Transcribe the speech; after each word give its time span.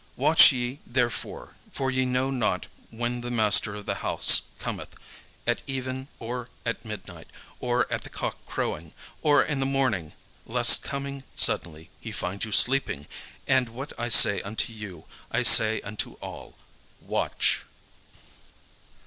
Watch 0.15 0.51
ye 0.51 0.79
therefore: 0.83 1.53
for 1.71 1.91
ye 1.91 2.05
know 2.07 2.31
not 2.31 2.65
when 2.89 3.21
the 3.21 3.29
master 3.29 3.75
of 3.75 3.85
the 3.85 3.93
house 4.01 4.41
cometh, 4.57 4.95
at 5.45 5.61
even, 5.67 6.07
or 6.17 6.49
at 6.65 6.83
midnight, 6.83 7.27
or 7.59 7.85
at 7.93 8.01
the 8.01 8.09
cock 8.09 8.35
crowing, 8.47 8.93
or 9.21 9.43
in 9.43 9.59
the 9.59 9.65
morning: 9.67 10.13
lest 10.47 10.81
coming 10.81 11.21
suddenly 11.35 11.91
he 11.99 12.11
find 12.11 12.43
you 12.43 12.51
sleeping. 12.51 13.05
And 13.47 13.69
what 13.69 13.93
I 13.95 14.09
say 14.09 14.41
unto 14.41 14.73
you 14.73 15.05
I 15.29 15.43
say 15.43 15.81
unto 15.81 16.13
all, 16.13 16.57
Watch." 16.99 17.59